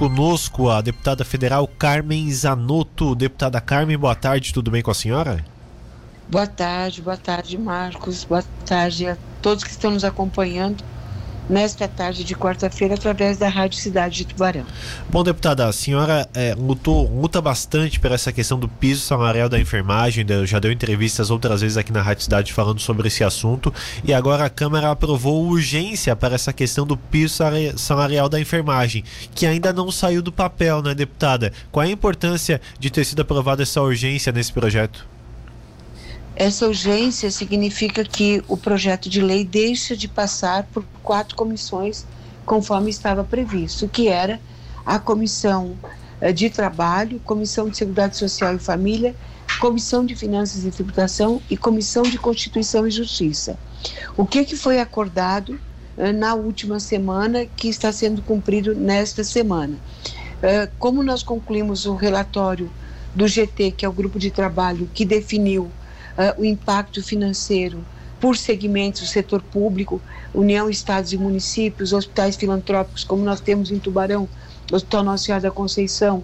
[0.00, 3.14] conosco a deputada federal Carmen Zanotto.
[3.14, 5.44] Deputada Carmen, boa tarde, tudo bem com a senhora?
[6.26, 8.24] Boa tarde, boa tarde, Marcos.
[8.24, 10.82] Boa tarde a todos que estão nos acompanhando
[11.50, 14.64] nesta tarde de quarta-feira através da Rádio Cidade de Tubarão.
[15.10, 19.58] Bom, deputada, a senhora é, lutou, luta bastante por essa questão do piso salarial da
[19.58, 24.14] enfermagem, já deu entrevistas outras vezes aqui na Rádio Cidade falando sobre esse assunto e
[24.14, 27.42] agora a Câmara aprovou urgência para essa questão do piso
[27.76, 29.02] salarial da enfermagem,
[29.34, 31.52] que ainda não saiu do papel, né, deputada?
[31.72, 35.04] Qual a importância de ter sido aprovada essa urgência nesse projeto?
[36.40, 42.06] Essa urgência significa que o projeto de lei deixa de passar por quatro comissões,
[42.46, 44.40] conforme estava previsto, que era
[44.86, 45.76] a Comissão
[46.18, 49.14] eh, de Trabalho, Comissão de Seguridade Social e Família,
[49.60, 53.58] Comissão de Finanças e Tributação e Comissão de Constituição e Justiça.
[54.16, 55.60] O que, que foi acordado
[55.98, 59.76] eh, na última semana que está sendo cumprido nesta semana?
[60.42, 62.70] Eh, como nós concluímos o relatório
[63.14, 65.70] do GT, que é o grupo de trabalho que definiu
[66.16, 67.84] uh, o impacto financeiro
[68.20, 70.00] por segmentos do setor público,
[70.34, 74.28] União, Estados e Municípios, hospitais filantrópicos, como nós temos em Tubarão,
[74.70, 76.22] Hospital Nossa Senhora da Conceição,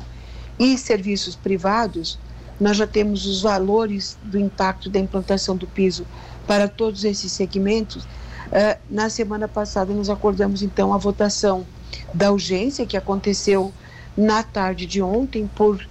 [0.59, 2.19] e serviços privados,
[2.61, 6.06] nós já temos os valores do impacto da implantação do piso
[6.47, 8.05] para todos esses segmentos.
[8.05, 11.67] Uh, na semana passada, nós acordamos então a votação
[12.12, 13.73] da urgência, que aconteceu
[14.17, 15.87] na tarde de ontem, por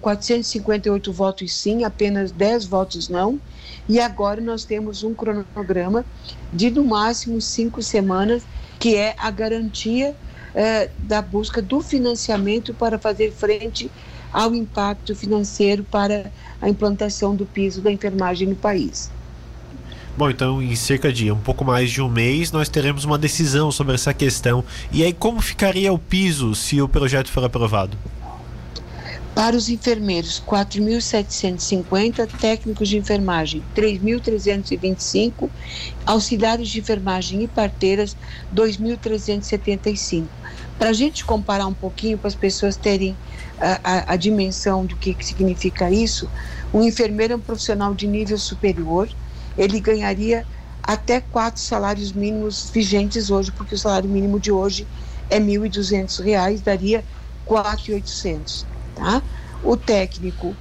[0.00, 3.40] 458 eh, votos sim, apenas 10 votos não.
[3.88, 6.04] E agora nós temos um cronograma
[6.52, 8.42] de no máximo cinco semanas,
[8.78, 10.14] que é a garantia
[10.54, 13.90] eh, da busca do financiamento para fazer frente
[14.32, 19.10] ao impacto financeiro para a implantação do piso da enfermagem no país.
[20.16, 23.72] Bom, então em cerca de um pouco mais de um mês nós teremos uma decisão
[23.72, 24.62] sobre essa questão.
[24.92, 27.96] E aí, como ficaria o piso se o projeto for aprovado?
[29.34, 35.48] Para os enfermeiros, 4.750, técnicos de enfermagem, 3.325,
[36.04, 38.14] auxiliares de enfermagem e parteiras,
[38.54, 40.26] 2.375.
[40.78, 43.16] Para a gente comparar um pouquinho, para as pessoas terem
[43.58, 46.28] a, a, a dimensão do que, que significa isso,
[46.72, 49.08] um enfermeiro é um profissional de nível superior,
[49.56, 50.46] ele ganharia
[50.82, 54.86] até quatro salários mínimos vigentes hoje, porque o salário mínimo de hoje
[55.30, 57.02] é R$ 1.200, daria
[57.46, 59.22] 4.800 tá?
[59.62, 60.54] O técnico,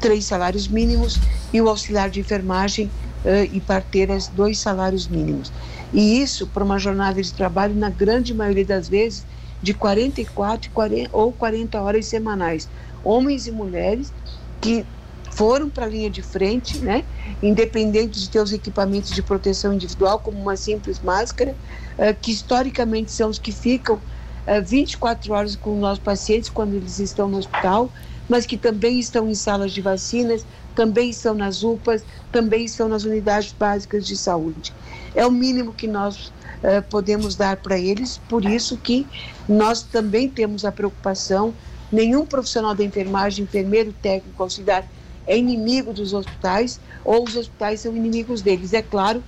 [0.00, 1.18] três salários mínimos
[1.52, 2.90] e o auxiliar de enfermagem
[3.24, 5.52] uh, e parteiras, dois salários mínimos.
[5.92, 9.24] E isso para uma jornada de trabalho, na grande maioria das vezes,
[9.62, 12.68] de 44 40, ou 40 horas semanais.
[13.04, 14.12] Homens e mulheres
[14.60, 14.84] que
[15.30, 17.04] foram para a linha de frente, né?
[17.42, 21.54] independente de ter os equipamentos de proteção individual, como uma simples máscara,
[21.98, 23.98] uh, que historicamente são os que ficam
[24.64, 27.90] 24 eh, horas com os nossos pacientes quando eles estão no hospital,
[28.28, 30.44] mas que também estão em salas de vacinas,
[30.74, 34.72] também estão nas UPAs, também estão nas unidades básicas de saúde.
[35.14, 39.06] É o mínimo que nós uh, podemos dar para eles, por isso que
[39.48, 41.52] nós também temos a preocupação,
[41.90, 44.88] nenhum profissional da enfermagem, enfermeiro, técnico, auxiliar,
[45.26, 48.72] é inimigo dos hospitais ou os hospitais são inimigos deles.
[48.72, 49.22] É claro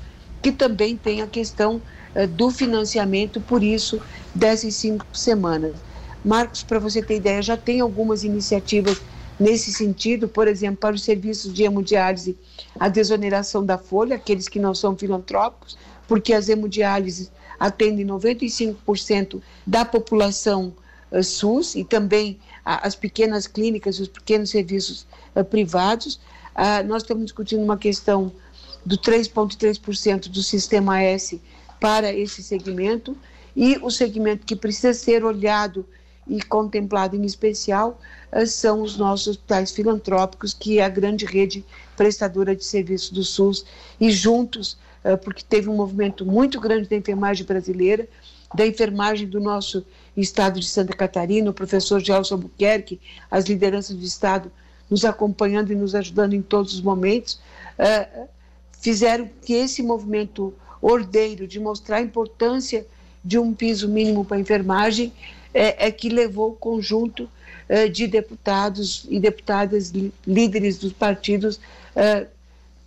[0.44, 1.80] que também tem a questão
[2.14, 3.98] uh, do financiamento, por isso
[4.34, 5.74] dessas cinco semanas.
[6.22, 9.00] Marcos, para você ter ideia, já tem algumas iniciativas
[9.40, 12.36] nesse sentido, por exemplo, para os serviços de hemodiálise,
[12.78, 19.82] a desoneração da folha, aqueles que não são filantrópicos, porque as hemodiálises atendem 95% da
[19.82, 20.74] população
[21.10, 26.20] uh, SUS e também as pequenas clínicas, os pequenos serviços uh, privados.
[26.86, 28.30] nós estamos discutindo uma questão
[28.84, 31.40] do 3,3% do sistema S
[31.80, 33.16] para esse segmento.
[33.56, 35.86] E o segmento que precisa ser olhado
[36.26, 38.00] e contemplado em especial
[38.32, 41.64] eh, são os nossos hospitais filantrópicos, que é a grande rede
[41.96, 43.64] prestadora de serviços do SUS,
[44.00, 48.08] e juntos, eh, porque teve um movimento muito grande da enfermagem brasileira,
[48.54, 49.84] da enfermagem do nosso
[50.16, 54.50] estado de Santa Catarina, o professor Gelson Albuquerque, as lideranças do estado
[54.88, 57.40] nos acompanhando e nos ajudando em todos os momentos,
[57.78, 58.26] eh,
[58.84, 60.52] fizeram que esse movimento
[60.82, 62.86] ordeiro de mostrar a importância
[63.24, 65.10] de um piso mínimo para a enfermagem
[65.54, 67.26] é, é, que levou o conjunto
[67.66, 69.90] é, de deputados e deputadas
[70.26, 71.58] líderes dos partidos
[71.96, 72.26] é,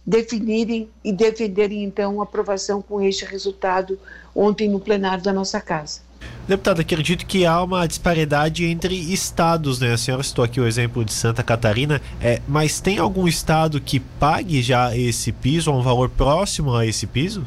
[0.06, 4.00] definirem e defenderem então a aprovação com este resultado
[4.36, 6.02] ontem no plenário da nossa casa.
[6.48, 9.94] Deputado, acredito que há uma disparidade entre estados, né?
[9.94, 14.00] A senhora citou aqui o exemplo de Santa Catarina, é, mas tem algum estado que
[14.00, 17.46] pague já esse piso, um valor próximo a esse piso?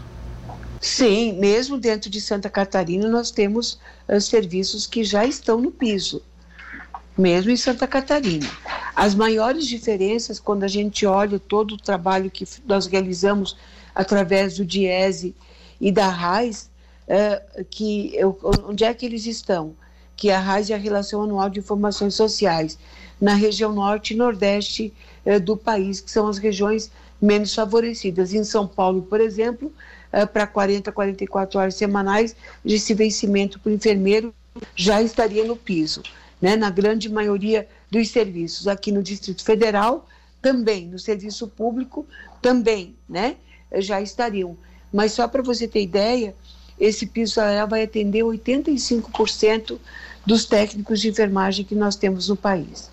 [0.80, 3.78] Sim, mesmo dentro de Santa Catarina nós temos
[4.08, 6.22] uh, serviços que já estão no piso.
[7.18, 8.48] mesmo em Santa Catarina.
[8.96, 13.56] As maiores diferenças, quando a gente olha todo o trabalho que nós realizamos
[13.94, 15.34] através do DIESE
[15.80, 16.69] e da RAIS,
[17.10, 18.14] é, que
[18.66, 19.74] onde é que eles estão?
[20.16, 22.78] Que a RAIS é a Relação Anual de Informações Sociais,
[23.20, 24.92] na região norte e nordeste
[25.24, 26.90] é, do país, que são as regiões
[27.20, 28.32] menos favorecidas.
[28.32, 29.72] Em São Paulo, por exemplo,
[30.12, 34.32] é, para 40, 44 horas semanais, esse vencimento para o enfermeiro
[34.76, 36.02] já estaria no piso
[36.40, 38.66] né, na grande maioria dos serviços.
[38.66, 40.08] Aqui no Distrito Federal,
[40.40, 42.06] também, no serviço público,
[42.40, 43.36] também, né,
[43.76, 44.56] já estariam.
[44.92, 46.34] Mas só para você ter ideia,
[46.80, 49.78] esse piso salarial vai atender 85%
[50.24, 52.90] dos técnicos de enfermagem que nós temos no país.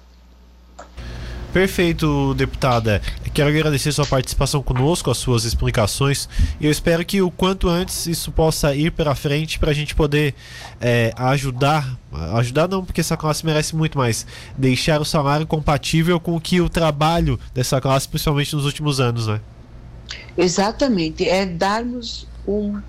[1.54, 3.02] Perfeito, deputada.
[3.34, 6.28] Quero agradecer sua participação conosco, as suas explicações.
[6.60, 9.96] E eu espero que o quanto antes isso possa ir para frente para a gente
[9.96, 10.36] poder
[10.82, 11.98] é, ajudar.
[12.36, 14.26] Ajudar não, porque essa classe merece muito mais.
[14.58, 19.28] Deixar o salário compatível com o que o trabalho dessa classe, principalmente nos últimos anos,
[19.28, 19.40] né?
[20.38, 21.28] Exatamente.
[21.28, 22.80] É darmos um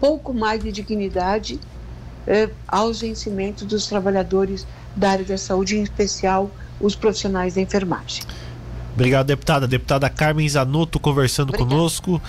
[0.00, 1.60] pouco mais de dignidade
[2.26, 4.66] é, aos vencimentos dos trabalhadores
[4.96, 6.50] da área da saúde, em especial
[6.80, 8.24] os profissionais da enfermagem.
[8.94, 9.68] Obrigado, deputada.
[9.68, 11.70] Deputada Carmen Zanotto conversando Obrigada.
[11.70, 12.18] conosco.